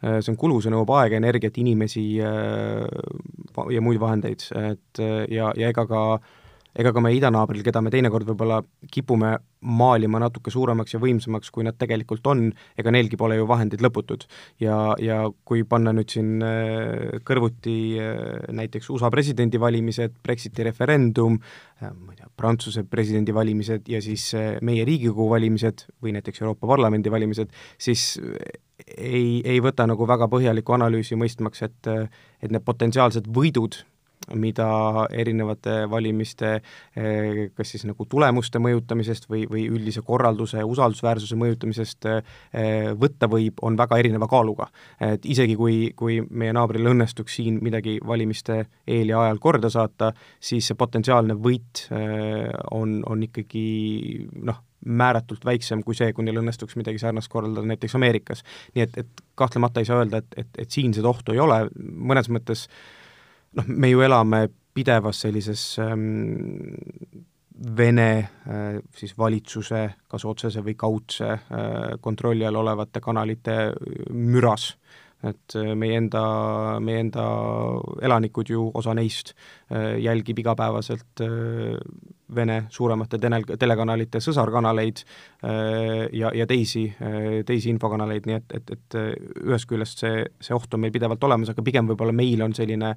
[0.00, 2.84] see on kulu, see nõuab aega, energiat, inimesi äh,
[3.74, 6.02] ja muid vahendeid, et äh, ja, ja ega ka
[6.78, 8.60] ega ka meie idanaabril, keda me teinekord võib-olla
[8.92, 12.44] kipume maalima natuke suuremaks ja võimsamaks, kui nad tegelikult on,
[12.78, 14.26] ega neilgi pole ju vahendid lõputud.
[14.62, 16.44] ja, ja kui panna nüüd siin
[17.26, 17.78] kõrvuti
[18.54, 21.40] näiteks USA presidendivalimised, Brexiti referendum,
[21.80, 24.30] ma ei tea, Prantsuse presidendivalimised ja siis
[24.62, 28.14] meie Riigikogu valimised või näiteks Euroopa Parlamendi valimised, siis
[28.96, 31.90] ei, ei võta nagu väga põhjalikku analüüsi mõistmaks, et,
[32.42, 33.80] et need potentsiaalsed võidud,
[34.34, 34.68] mida
[35.10, 42.22] erinevate valimiste eh, kas siis nagu tulemuste mõjutamisest või, või üldise korralduse usaldusväärsuse mõjutamisest eh,
[42.98, 44.68] võtta võib, on väga erineva kaaluga.
[45.00, 50.12] et isegi, kui, kui meie naabril õnnestuks siin midagi valimiste eel ja ajal korda saata,
[50.40, 53.66] siis see potentsiaalne võit eh, on, on ikkagi
[54.42, 58.44] noh, määratult väiksem kui see, kui neil õnnestuks midagi sarnast korraldada näiteks Ameerikas.
[58.74, 61.64] nii et, et kahtlemata ei saa öelda, et, et, et siin seda ohtu ei ole,
[61.78, 62.68] mõnes mõttes
[63.56, 66.04] noh, me ju elame pidevas sellises ähm,
[67.76, 68.10] Vene
[68.46, 73.56] äh, siis valitsuse kas otsese või kaudse äh, kontrolli all olevate kanalite
[74.14, 74.76] müras.
[75.26, 76.22] Et äh, meie enda,
[76.78, 77.24] meie enda
[78.06, 81.74] elanikud ju, osa neist äh, jälgib igapäevaselt äh,
[82.34, 85.00] Vene suuremate tele, telekanalite sõsarkanaleid
[85.40, 86.82] ja, ja teisi,
[87.48, 88.96] teisi infokanaleid, nii et, et, et
[89.46, 92.90] ühest küljest see, see oht on meil pidevalt olemas, aga pigem võib-olla meil on selline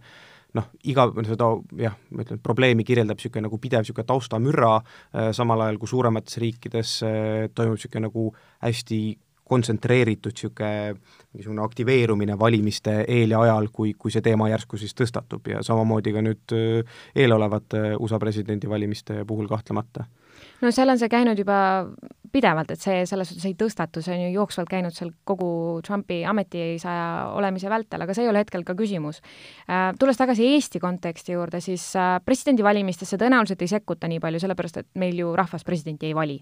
[0.57, 4.77] noh, iga seda jah, ma ütlen, probleemi kirjeldab niisugune nagu pidev niisugune taustamüra,
[5.37, 6.95] samal ajal kui suuremates riikides
[7.55, 8.29] toimub niisugune nagu
[8.65, 9.01] hästi
[9.51, 10.95] kontsentreeritud niisugune
[11.33, 16.13] mingisugune aktiveerumine valimiste eel ja ajal, kui, kui see teema järsku siis tõstatub ja samamoodi
[16.15, 20.07] ka nüüd äh, eelolevate USA presidendivalimiste puhul kahtlemata.
[20.62, 21.58] No seal on see käinud juba
[22.32, 26.21] pidevalt, et see selles suhtes ei tõstatu, see on ju jooksvalt käinud seal kogu Trumpi
[26.27, 29.19] ametisaja olemise vältel, aga see ei ole hetkel ka küsimus.
[29.67, 34.82] Äh, tulles tagasi Eesti konteksti juurde, siis äh, presidendivalimistesse tõenäoliselt ei sekkuta nii palju, sellepärast
[34.84, 36.39] et meil ju rahvas presidenti ei vali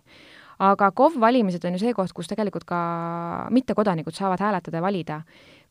[0.59, 2.79] aga KOV valimised on ju see koht, kus tegelikult ka
[3.55, 5.21] mittekodanikud saavad hääletada ja valida.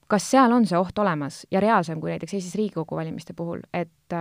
[0.09, 4.17] kas seal on see oht olemas ja reaalsem kui näiteks Eestis Riigikogu valimiste puhul, et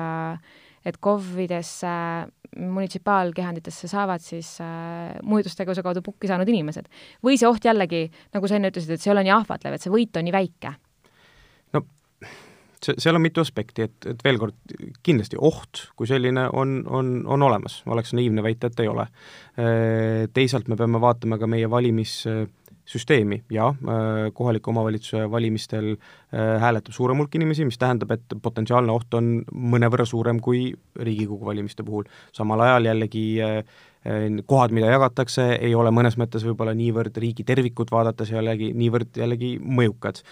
[0.88, 1.93] et KOV-idesse,
[2.58, 6.88] munitsipaalkehanditesse saavad siis äh, mõjutustegevuse kaudu pukki saanud inimesed?
[7.26, 9.93] või see oht jällegi, nagu sa enne ütlesid, et seal on nii ahvatlev, et see
[9.93, 10.78] võit on nii väike?
[12.84, 14.56] see, seal on mitu aspekti, et, et veel kord,
[15.06, 19.08] kindlasti oht kui selline on, on, on olemas, oleks naiivne väita, et ei ole.
[20.34, 21.69] Teisalt me peame vaatama ka meie
[22.88, 23.73] valimissüsteemi ja
[24.34, 25.97] kohaliku omavalitsuse valimistel
[26.32, 31.84] hääletab suurem hulk inimesi, mis tähendab, et potentsiaalne oht on mõnevõrra suurem kui Riigikogu valimiste
[31.84, 32.04] puhul.
[32.32, 33.39] samal ajal jällegi
[34.45, 39.60] kohad, mida jagatakse, ei ole mõnes mõttes võib-olla niivõrd riigi tervikut vaadates jällegi niivõrd jällegi
[39.60, 40.23] mõjukad.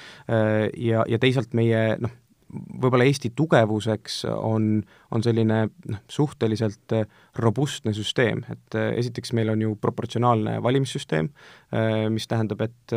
[0.77, 2.11] Ja, ja teisalt meie noh,
[2.53, 7.05] võib-olla Eesti tugevuseks on, on selline noh, suhteliselt äh,
[7.41, 11.64] robustne süsteem, et äh, esiteks meil on ju proportsionaalne valimissüsteem, äh,
[12.11, 12.93] mis tähendab, et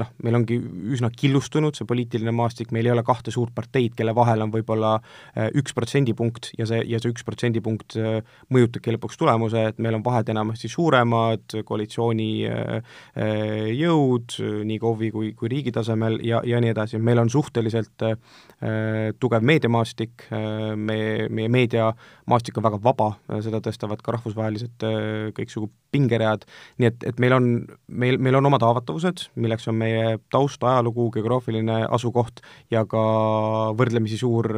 [0.00, 0.56] noh, meil ongi
[0.94, 4.94] üsna killustunud see poliitiline maastik, meil ei ole kahte suurt parteid, kelle vahel on võib-olla
[5.58, 7.98] üks protsendipunkt ja see, ja see üks protsendipunkt
[8.54, 12.30] mõjutabki lõpuks tulemuse, et meil on vahed enamasti suuremad, koalitsiooni
[13.80, 14.38] jõud
[14.70, 18.06] nii KOV-i kui, kui riigi tasemel ja, ja nii edasi, meil on suhteliselt
[19.20, 20.28] tugev meediamaastik,
[20.76, 23.12] meie, meie meediamaastik on väga vaba,
[23.44, 24.88] seda tõestavad ka rahvusvahelised
[25.36, 26.46] kõiksugu pingeread,
[26.80, 27.48] nii et, et meil on,
[27.90, 33.02] meil, meil on omad haavatavused, milleks on meie taust, ajalugu, geograafiline asukoht ja ka
[33.78, 34.48] võrdlemisi suur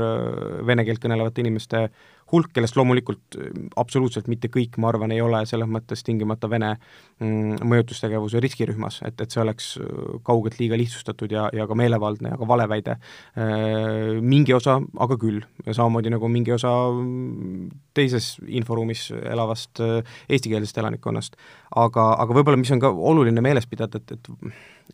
[0.66, 1.86] vene keelt kõnelevate inimeste
[2.32, 6.72] hulk, kellest loomulikult äh, absoluutselt mitte kõik, ma arvan, ei ole selles mõttes tingimata Vene
[6.74, 12.34] mm, mõjutustegevuse riskirühmas, et, et see oleks äh, kaugelt liiga lihtsustatud ja, ja ka meelevaldne
[12.34, 12.98] ja ka valeväide.
[13.36, 21.36] Äh, mingi osa aga küll, samamoodi nagu mingi osa mm, teises inforuumis elavast eestikeelsest elanikkonnast.
[21.76, 24.30] aga, aga võib-olla mis on ka oluline meeles pidada, et, et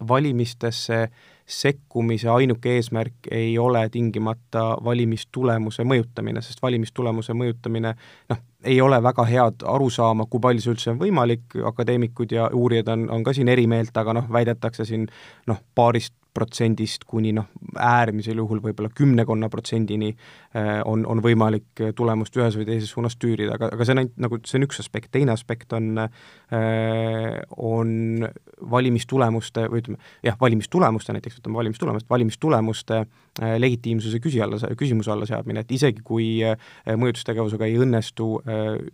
[0.08, 1.08] valimistesse
[1.48, 7.94] sekkumise ainuke eesmärk ei ole tingimata valimistulemuse mõjutamine, sest valimistulemuse mõjutamine
[8.28, 12.92] noh, ei ole väga head arusaama, kui palju see üldse on võimalik, akadeemikud ja uurijad
[12.92, 15.08] on, on ka siin eri meelt, aga noh, väidetakse siin
[15.48, 22.36] noh, paarist protsendist kuni noh, äärmisel juhul võib-olla kümnekonna protsendini äh, on, on võimalik tulemust
[22.38, 25.10] ühes või teises suunas tüürida, aga, aga see on ainult nagu, see on üks aspekt,
[25.14, 28.28] teine aspekt on, äh, on
[28.76, 33.02] valimistulemuste või ütleme, jah, valimistulemuste, näiteks võtame valimistulemust, valimistulemuste
[33.38, 36.40] legitiimsuse küsi alla, küsimuse alla seadmine, et isegi kui
[36.88, 38.30] mõjutustegevusega ei õnnestu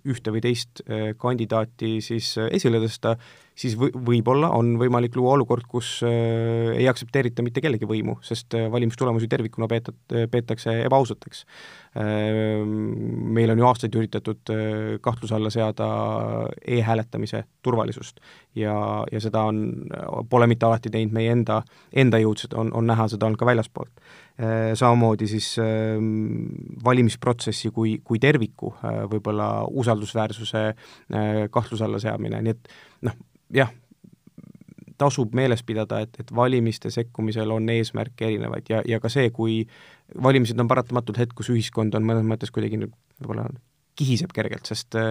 [0.05, 0.83] ühte või teist
[1.21, 3.15] kandidaati siis esile tõsta,
[3.59, 8.55] siis või, võib-olla on võimalik luua olukord, kus äh, ei aktsepteerita mitte kellegi võimu, sest
[8.59, 12.63] äh, valimistulemusi tervikuna peetat-, peetakse ebaausateks äh,.
[13.35, 15.87] Meil on ju aastaid üritatud äh, kahtluse alla seada
[16.67, 18.19] e-hääletamise turvalisust
[18.59, 18.75] ja,
[19.13, 19.87] ja seda on,
[20.31, 21.63] pole mitte alati teinud meie enda,
[21.95, 24.15] enda jõud, seda on, on näha seda olnud ka väljaspoolt äh,.
[24.75, 25.95] Samamoodi siis äh,
[26.85, 32.73] valimisprotsessi kui, kui terviku äh, võib-olla usaldusväärsuse äh, kahtluse alla seadmine, nii et
[33.07, 33.15] noh,
[33.55, 33.71] jah,
[34.99, 39.61] tasub meeles pidada, et, et valimiste sekkumisel on eesmärke erinevaid ja, ja ka see, kui
[40.23, 43.47] valimised on paratamatult hetk, kus ühiskond on mõnes mõttes kuidagi võib-olla
[43.99, 45.05] kihiseb kergelt, sest äh,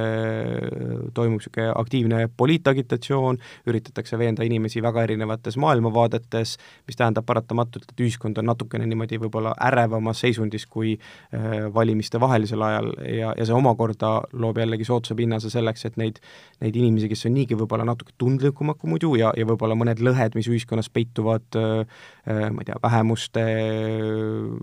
[1.16, 3.40] toimub niisugune aktiivne poliitagitatsioon,
[3.72, 6.56] üritatakse veenda inimesi väga erinevates maailmavaadetes,
[6.88, 12.66] mis tähendab paratamatult, et ühiskond on natukene niimoodi võib-olla ärevamas seisundis kui äh, valimiste vahelisel
[12.68, 16.20] ajal ja, ja see omakorda loob jällegi soodsa pinnase selleks, et neid,
[16.64, 20.36] neid inimesi, kes on niigi võib-olla natuke tundlikumad kui muidu ja, ja võib-olla mõned lõhed,
[20.36, 21.86] mis ühiskonnas peituvad äh,
[22.28, 23.44] ma ei tea, vähemuste,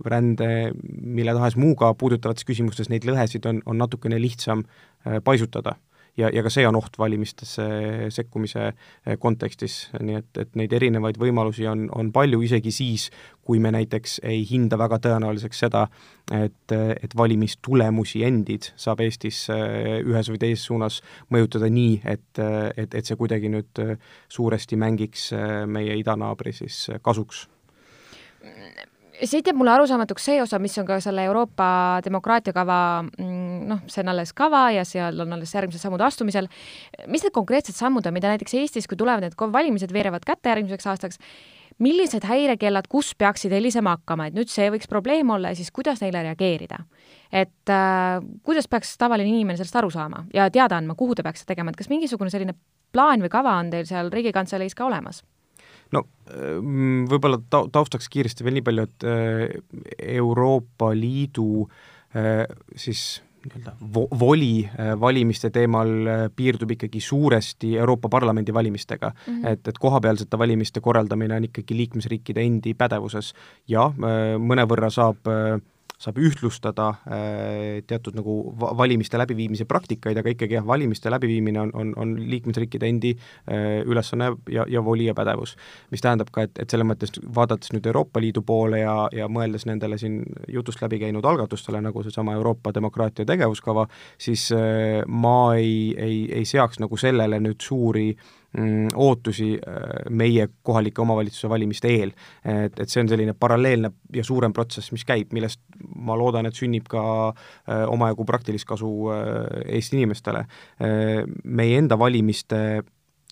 [0.05, 0.51] rände,
[1.01, 4.65] mille tahes muuga puudutavates küsimustes, neid lõhesid on, on natuke natukene lihtsam
[5.07, 5.77] äh, paisutada.
[6.17, 7.65] ja, ja ka see on oht valimistesse
[8.11, 13.11] sekkumise äh, kontekstis, nii et, et neid erinevaid võimalusi on, on palju, isegi siis,
[13.47, 15.87] kui me näiteks ei hinda väga tõenäoliseks seda,
[16.35, 22.43] et, et valimistulemusi endid saab Eestis äh, ühes või teises suunas mõjutada nii, et,
[22.77, 23.85] et, et see kuidagi nüüd
[24.29, 25.31] suuresti mängiks
[25.71, 27.47] meie idanaabri siis kasuks
[29.29, 34.05] siit jääb mulle arusaamatuks see osa, mis on ka selle Euroopa demokraatiakava, mm, noh, see
[34.05, 36.49] on alles kava ja seal on alles järgmised sammud astumisel.
[37.07, 40.87] mis need konkreetsed sammud on, mida näiteks Eestis, kui tulevad need valimised veerevad kätte järgmiseks
[40.91, 41.21] aastaks,
[41.81, 46.03] millised häirekellad, kus peaksid helisema hakkama, et nüüd see võiks probleem olla ja siis kuidas
[46.05, 46.85] neile reageerida?
[47.33, 51.45] et äh, kuidas peaks tavaline inimene sellest aru saama ja teada andma, kuhu ta peaks
[51.45, 52.57] seda tegema, et kas mingisugune selline
[52.93, 55.23] plaan või kava on teil seal Riigikantseleis ka olemas?
[55.95, 62.45] no mm, võib-olla ta-, taustaks kiiresti veel nii palju, et äh, Euroopa Liidu äh,
[62.77, 65.91] siis nii-öelda vo-, voli äh, valimiste teemal
[66.37, 69.35] piirdub ikkagi suuresti Euroopa Parlamendi valimistega mm.
[69.35, 69.49] -hmm.
[69.49, 73.35] et, et kohapealsete valimiste korraldamine on ikkagi liikmesriikide endi pädevuses.
[73.69, 73.95] jah,
[74.39, 75.61] mõnevõrra saab äh,
[76.01, 81.93] saab ühtlustada äh, teatud nagu valimiste läbiviimise praktikaid, aga ikkagi jah, valimiste läbiviimine on, on,
[82.01, 85.57] on liikmesriikide endi äh, ülesanne ja, ja voli ja pädevus.
[85.91, 89.69] mis tähendab ka, et, et selles mõttes vaadates nüüd Euroopa Liidu poole ja, ja mõeldes
[89.69, 93.87] nendele siin jutust läbi käinud algatustele, nagu seesama Euroopa demokraatia tegevuskava,
[94.19, 98.40] siis äh, ma ei, ei, ei seaks nagu sellele nüüd suuri äh,
[98.95, 102.13] ootusi äh, meie kohalike omavalitsuse valimiste eel.
[102.45, 105.61] et, et see on selline paralleelne ja suurem protsess, mis käib, millest
[105.95, 110.45] ma loodan, et sünnib ka äh, omajagu praktilist kasu äh, Eesti inimestele.
[111.45, 112.83] meie enda valimiste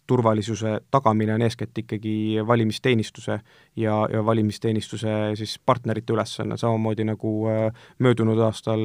[0.07, 3.41] turvalisuse tagamine on eeskätt ikkagi valimisteenistuse
[3.77, 7.33] ja, ja valimisteenistuse siis partnerite ülesanne, samamoodi nagu
[7.99, 8.81] möödunud aastal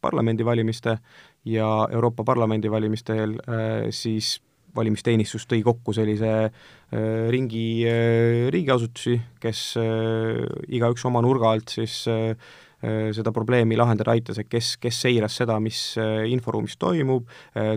[0.00, 0.98] parlamendivalimiste
[1.44, 3.36] ja Euroopa Parlamendi valimiste eel,
[3.90, 4.40] siis
[4.76, 6.50] valimisteenistus tõi kokku sellise äh,
[7.32, 12.04] ringi äh, riigiasutusi, kes äh, igaüks oma nurga alt siis
[12.82, 15.92] seda probleemi lahendada aitas, et kes, kes seiras seda, mis
[16.26, 17.28] inforuumis toimub,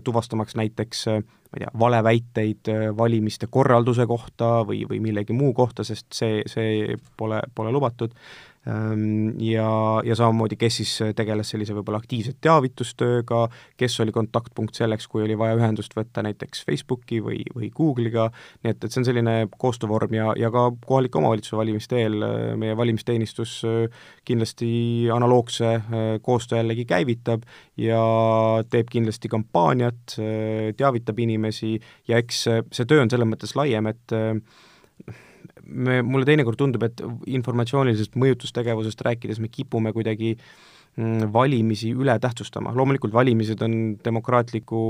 [0.02, 6.10] tuvastamaks näiteks ma ei tea, valeväiteid valimiste korralduse kohta või, või millegi muu kohta, sest
[6.10, 8.18] see, see pole, pole lubatud
[8.66, 9.70] ja,
[10.04, 13.44] ja samamoodi, kes siis tegeles sellise võib-olla aktiivse teavitustööga,
[13.78, 18.32] kes oli kontaktpunkt selleks, kui oli vaja ühendust võtta näiteks Facebooki või, või Google'iga,
[18.64, 22.18] nii et, et see on selline koostöövorm ja, ja ka kohalike omavalitsuse valimiste eel
[22.58, 23.60] meie valimisteenistus
[24.26, 24.72] kindlasti
[25.14, 25.76] analoogse
[26.26, 27.46] koostöö jällegi käivitab
[27.78, 28.02] ja
[28.70, 30.18] teeb kindlasti kampaaniat,
[30.78, 31.76] teavitab inimesi
[32.10, 34.18] ja eks see töö on selles mõttes laiem, et
[35.66, 37.04] me, mulle teinekord tundub, et
[37.38, 44.82] informatsioonilisest mõjutustegevusest rääkides me kipume kuidagi mm, valimisi üle tähtsustama, loomulikult valimised on demokraatliku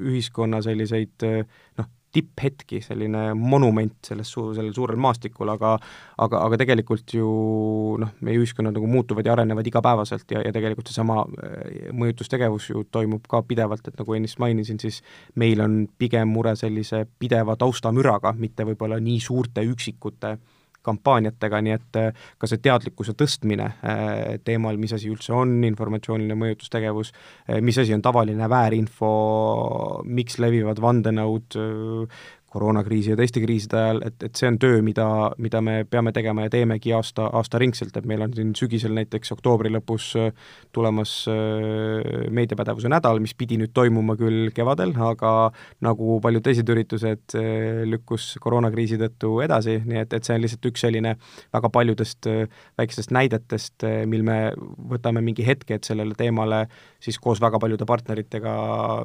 [0.00, 5.76] ühiskonna selliseid noh, tipphetki, selline monument selles su-, sellel suurel maastikul, aga
[6.24, 7.28] aga, aga tegelikult ju
[8.02, 12.84] noh, meie ühiskonnad nagu muutuvad ja arenevad igapäevaselt ja, ja tegelikult seesama äh, mõjutustegevus ju
[12.90, 15.02] toimub ka pidevalt, et nagu ennist mainisin, siis
[15.36, 20.55] meil on pigem mure sellise pideva taustamüraga, mitte võib-olla nii suurte üksikute äh,
[20.86, 26.38] kampaaniatega, nii et äh, ka see teadlikkuse tõstmine äh, teemal, mis asi üldse on informatsiooniline
[26.38, 27.12] mõjutustegevus,
[27.50, 29.12] äh, mis asi on tavaline väärinfo,
[30.06, 31.58] miks levivad vandenõud,
[32.56, 35.06] koroonakriisi ja teiste kriiside ajal, et, et see on töö, mida,
[35.42, 39.72] mida me peame tegema ja teemegi aasta, aastaringselt, et meil on siin sügisel näiteks oktoobri
[39.74, 40.30] lõpus äh,
[40.76, 45.32] tulemas äh, meediapädevuse nädal, mis pidi nüüd toimuma küll kevadel, aga
[45.84, 50.70] nagu paljud teised üritused, äh, lükkus koroonakriisi tõttu edasi, nii et, et see on lihtsalt
[50.70, 51.16] üks selline
[51.54, 52.28] väga paljudest
[52.78, 54.38] väikestest näidetest, mil me
[54.90, 56.64] võtame mingi hetke, et sellele teemale
[57.02, 58.54] siis koos väga paljude partneritega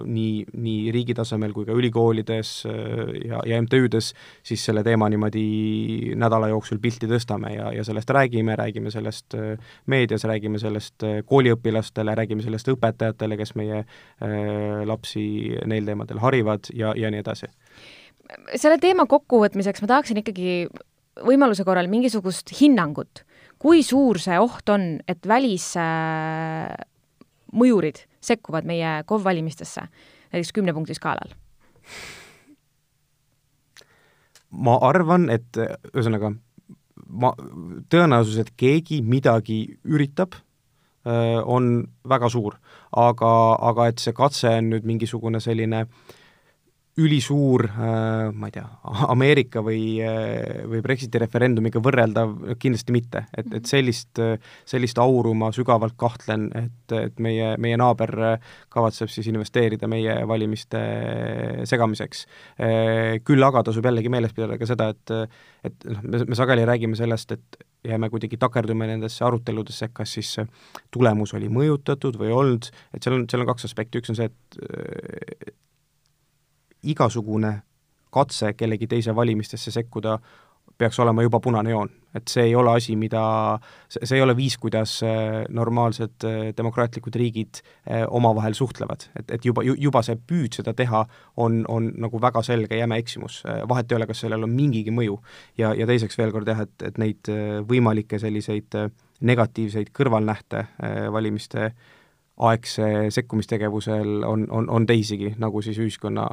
[0.07, 4.11] nii, nii riigi tasemel kui ka ülikoolides ja, ja MTÜ-des
[4.43, 9.73] siis selle teema niimoodi nädala jooksul pilti tõstame ja, ja sellest räägime, räägime sellest äh,
[9.91, 13.89] meedias, räägime sellest äh, kooliõpilastele, räägime sellest õpetajatele, kes meie äh,
[14.87, 15.25] lapsi
[15.65, 17.51] neil teemadel harivad ja, ja nii edasi.
[18.55, 20.67] selle teema kokkuvõtmiseks ma tahaksin ikkagi
[21.25, 23.25] võimaluse korral mingisugust hinnangut,
[23.61, 26.71] kui suur see oht on, et välis äh,
[27.51, 29.85] mõjurid sekkuvad meie KOV valimistesse,
[30.31, 31.33] näiteks kümne punkti skaalal?
[34.51, 36.33] Ma arvan, et ühesõnaga,
[37.07, 37.33] ma,
[37.91, 40.35] tõenäosus, et keegi midagi üritab,
[41.03, 42.59] on väga suur.
[42.91, 46.11] aga, aga et see katse on nüüd mingisugune selline äh,
[46.99, 48.65] ülisuur äh, ma ei tea,
[49.13, 53.23] Ameerika või, äh, või Brexiti referendumiga võrreldav, kindlasti mitte.
[53.37, 54.19] et, et sellist,
[54.67, 58.15] sellist auru ma sügavalt kahtlen, et, et meie, meie naaber
[58.71, 60.81] kavatseb siis investeerida meie valimiste
[61.69, 62.25] segamiseks.
[62.59, 65.15] Äh, küll aga tasub jällegi meeles pidada ka seda, et
[65.61, 70.15] et noh, me, me sageli räägime sellest, et ja me kuidagi takerdume nendesse aruteludesse, kas
[70.17, 70.31] siis
[70.93, 74.19] tulemus oli mõjutatud või ei olnud, et seal on, seal on kaks aspekti, üks on
[74.19, 75.40] see, et
[76.83, 77.61] igasugune
[78.11, 80.19] katse kellegi teise valimistesse sekkuda
[80.77, 81.89] peaks olema juba punane joon.
[82.15, 83.21] et see ei ole asi, mida,
[83.87, 89.05] see ei ole viis, kuidas äh, normaalsed äh, demokraatlikud riigid äh, omavahel suhtlevad.
[89.19, 91.05] et, et juba, juba see püüd seda teha
[91.37, 93.43] on, on nagu väga selge jäme eksimus.
[93.69, 95.21] vahet ei ole, kas sellel on mingigi mõju.
[95.61, 97.31] ja, ja teiseks veel kord jah, et, et neid
[97.69, 98.75] võimalikke selliseid
[99.21, 100.65] negatiivseid kõrvalnähte
[101.13, 101.89] valimiste äh,
[102.41, 106.25] aegse sekkumistegevusel on, on, on teisigi, nagu siis ühiskonna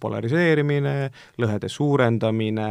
[0.00, 0.94] polariseerimine,
[1.40, 2.68] lõhede suurendamine,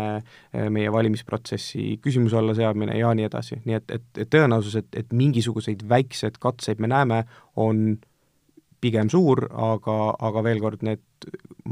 [0.74, 5.18] meie valimisprotsessi küsimuse alla seadmine ja nii edasi, nii et, et, et tõenäosus, et, et
[5.18, 7.24] mingisuguseid väikseid katseid me näeme,
[7.58, 7.98] on
[8.84, 9.98] pigem suur, aga,
[10.30, 11.04] aga veel kord, need,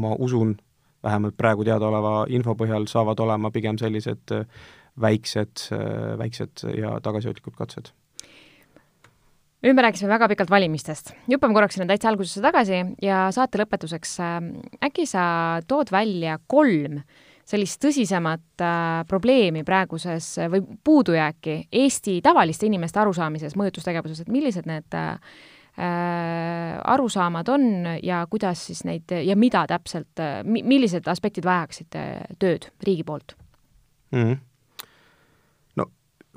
[0.02, 0.56] ma usun,
[1.04, 4.34] vähemalt praegu teadaoleva info põhjal saavad olema pigem sellised
[5.02, 5.66] väiksed,
[6.20, 7.94] väiksed ja tagasihoidlikud katsed
[9.62, 11.14] nüüd me rääkisime väga pikalt valimistest.
[11.30, 14.38] hüppame korraks sinna täitsa algusesse tagasi ja saate lõpetuseks äh,
[14.88, 15.24] äkki sa
[15.70, 17.02] tood välja kolm
[17.46, 24.70] sellist tõsisemat äh, probleemi praeguses äh, või puudujääki Eesti tavaliste inimeste arusaamises mõjutustegevuses, et millised
[24.70, 25.02] need
[25.72, 27.62] arusaamad on
[28.04, 31.96] ja kuidas siis neid ja mida täpselt millised aspektid vajaksid
[32.44, 33.38] tööd riigi poolt
[34.12, 34.20] mm?
[34.20, 34.36] -hmm.
[35.80, 35.88] no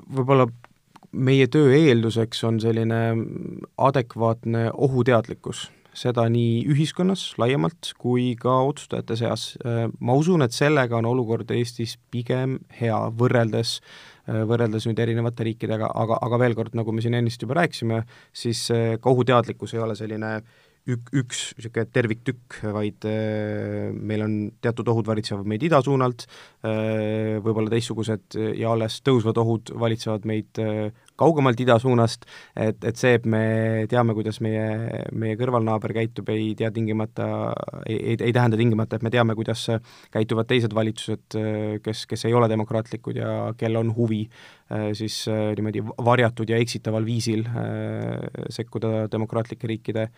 [0.07, 0.47] võib-olla
[1.15, 2.99] meie töö eelduseks on selline
[3.81, 9.45] adekvaatne ohuteadlikkus, seda nii ühiskonnas laiemalt kui ka otsustajate seas.
[9.99, 13.79] ma usun, et sellega on olukord Eestis pigem hea, võrreldes
[14.25, 18.01] võrreldes nüüd erinevate riikidega, aga, aga veel kord, nagu me siin ennist juba rääkisime,
[18.33, 18.67] siis
[18.99, 20.39] ka ohuteadlikkus ei ole selline
[20.89, 27.73] ük-, üks niisugune terviktükk, vaid äh, meil on teatud ohud valitsevad meid idasuunalt äh,, võib-olla
[27.73, 30.61] teistsugused ja alles tõusvad ohud valitsevad meid
[31.19, 32.25] kaugemalt idasuunast,
[32.59, 33.41] et, et see, et me
[33.91, 34.65] teame, kuidas meie,
[35.15, 37.27] meie kõrvalnaaber käitub, ei tea tingimata,
[37.85, 39.65] ei, ei, ei tähenda tingimata, et me teame, kuidas
[40.13, 41.39] käituvad teised valitsused,
[41.85, 44.25] kes, kes ei ole demokraatlikud ja kel on huvi
[44.97, 47.45] siis niimoodi varjatud ja eksitaval viisil
[48.49, 50.09] sekkuda demokraatlike riikide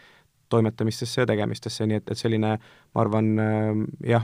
[0.49, 2.53] toimetamistesse ja tegemistesse, nii et, et selline,
[2.95, 3.33] ma arvan,
[4.07, 4.23] jah,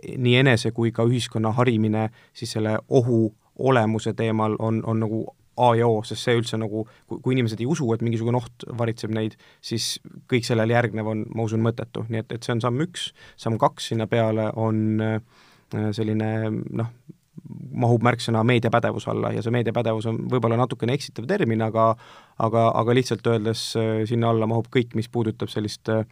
[0.00, 3.26] nii enese kui ka ühiskonna harimine siis selle ohu
[3.60, 5.20] olemuse teemal on, on nagu
[5.58, 9.12] A ja O, sest see üldse nagu, kui inimesed ei usu, et mingisugune oht varitseb
[9.12, 9.96] neid, siis
[10.30, 13.58] kõik sellele järgnev on, ma usun, mõttetu, nii et, et see on samm üks, samm
[13.60, 15.18] kaks sinna peale on äh,
[15.96, 16.92] selline noh,
[17.80, 21.92] mahub märksõna meediapädevus alla ja see meediapädevus on võib-olla natukene eksitav termin, aga
[22.38, 26.04] aga, aga lihtsalt öeldes äh, sinna alla mahub kõik, mis puudutab sellist äh,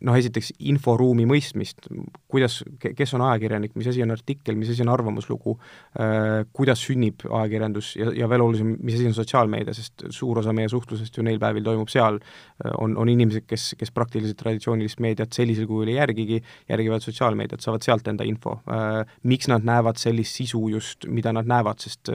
[0.00, 1.88] noh, esiteks inforuumi mõistmist,
[2.30, 7.26] kuidas, kes on ajakirjanik, mis asi on artikkel, mis asi on arvamuslugu äh,, kuidas sünnib
[7.28, 11.26] ajakirjandus ja, ja veel olulisem, mis asi on sotsiaalmeedia, sest suur osa meie suhtlusest ju
[11.26, 15.92] neil päevil toimub seal äh,, on, on inimesed, kes, kes praktiliselt traditsioonilist meediat sellisel kujul
[15.92, 16.40] ei järgigi,
[16.72, 19.02] järgivad sotsiaalmeediat, saavad sealt enda info äh,.
[19.28, 22.10] Miks nad näevad sellist sisu just, mida nad näevad, sest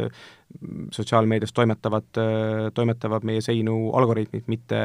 [0.92, 2.18] sotsiaalmeedias toimetavad,
[2.74, 4.80] toimetavad meie seinu algoritmid, mitte,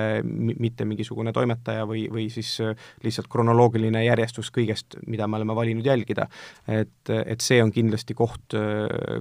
[0.58, 2.56] mitte mingisugune toimetaja või, või siis
[3.04, 6.26] lihtsalt kronoloogiline järjestus kõigest, mida me oleme valinud jälgida.
[6.68, 8.56] et, et see on kindlasti koht,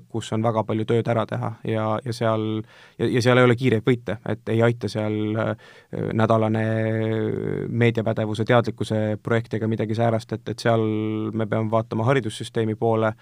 [0.10, 2.64] kus on väga palju tööd ära teha ja, ja seal,
[2.98, 5.16] ja, ja seal ei ole kiireid võite, et ei aita seal
[5.92, 6.66] nädalane
[7.70, 10.84] meediapädevuse teadlikkuse projekt ega midagi säärast, et, et seal
[11.34, 13.14] me peame vaatama haridussüsteemi poole,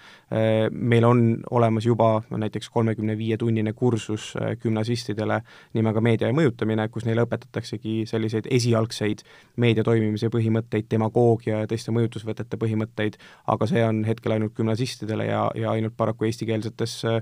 [0.70, 5.40] meil on olemas juba näiteks kolmekümne viietunnine kursus äh, gümnasistidele
[5.74, 9.24] nimega Meedia ja mõjutamine, kus neile õpetataksegi selliseid esialgseid
[9.60, 13.18] meedia toimimise põhimõtteid, demagoogia ja teiste mõjutusvõtete põhimõtteid,
[13.52, 17.20] aga see on hetkel ainult gümnasistidele ja, ja ainult paraku eestikeelsetes äh,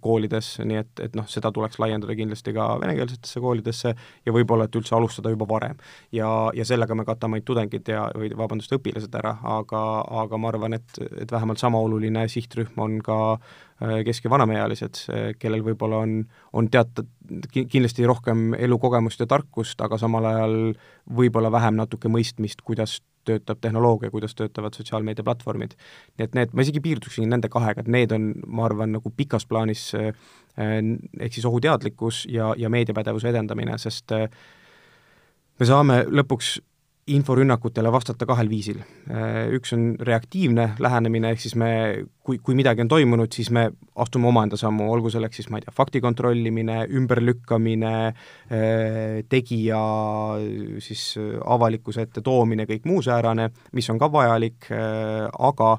[0.00, 3.94] koolides, nii et, et noh, seda tuleks laiendada kindlasti ka venekeelsetesse koolidesse
[4.26, 5.80] ja võib-olla, et üldse alustada juba varem.
[6.12, 9.82] ja, ja sellega me katame ainult tudengid ja, või vabandust, õpilased ära, aga,
[10.22, 13.20] aga ma arvan, et, et vähemalt sama oluline sihtrühm on ka
[13.71, 13.71] Äh,
[14.06, 16.18] kesk- ja vanemaealised, äh, kellel võib-olla on,
[16.52, 17.08] on teatud,
[17.52, 20.56] kindlasti rohkem elukogemust ja tarkust, aga samal ajal
[21.08, 25.76] võib-olla vähem natuke mõistmist, kuidas töötab tehnoloogia, kuidas töötavad sotsiaalmeediaplatvormid.
[26.18, 29.46] nii et need, ma isegi piirduksin nende kahega, et need on, ma arvan, nagu pikas
[29.46, 30.10] plaanis äh,
[31.20, 36.58] ehk siis ohuteadlikkus ja, ja meediapädevuse edendamine, sest me saame lõpuks
[37.10, 38.78] inforünnakutele vastata kahel viisil.
[39.56, 41.70] Üks on reaktiivne lähenemine, ehk siis me,
[42.22, 43.64] kui, kui midagi on toimunud, siis me
[43.98, 47.94] astume omaenda sammu, olgu selleks siis ma ei tea, fakti kontrollimine, ümberlükkamine,
[49.32, 49.82] tegija
[50.86, 55.74] siis avalikkuse ette toomine, kõik muu säärane, mis on ka vajalik, aga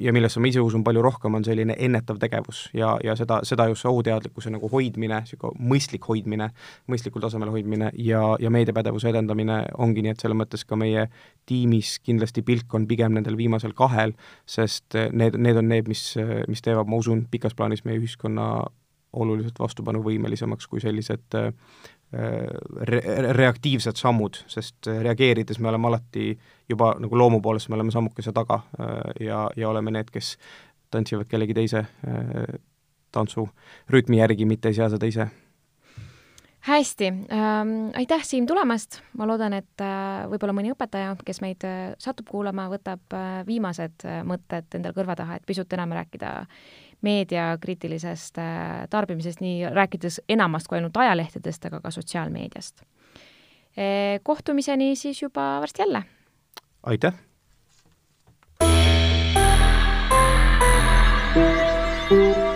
[0.00, 3.68] ja millesse ma ise usun palju rohkem, on selline ennetav tegevus ja, ja seda, seda
[3.70, 6.50] just see ohuteadlikkuse nagu hoidmine, niisugune mõistlik hoidmine,
[6.90, 11.08] mõistlikul tasemel hoidmine ja, ja meediapädevuse edendamine ongi nii, et selles mõttes ka meie
[11.48, 14.14] tiimis kindlasti pilk on pigem nendel viimasel kahel,
[14.48, 16.10] sest need, need on need, mis,
[16.48, 18.50] mis teevad, ma usun, pikas plaanis meie ühiskonna
[19.18, 21.36] oluliselt vastupanuvõimelisemaks kui sellised
[22.12, 26.30] re-, reaktiivsed sammud, sest reageerides me oleme alati
[26.68, 28.62] juba nagu loomu poolest, me oleme sammukese taga
[29.20, 30.38] ja, ja oleme need, kes
[30.90, 31.84] tantsivad kellegi teise
[33.12, 35.28] tantsurütmi järgi, mitte ei sea seda ise.
[36.68, 37.06] Hästi.
[37.06, 42.28] Ähm,, aitäh, Siim, tulemast, ma loodan, et äh, võib-olla mõni õpetaja, kes meid äh, satub
[42.28, 46.32] kuulama, võtab äh, viimased äh, mõtted endale kõrva taha, et pisut enam rääkida
[47.02, 52.82] meediakriitilisest äh, tarbimisest, nii rääkides enamast kui ainult ajalehtedest, aga ka sotsiaalmeediast.
[52.82, 56.04] Äh, kohtumiseni siis juba varsti jälle!
[56.82, 57.14] aitäh!
[62.08, 62.47] thank you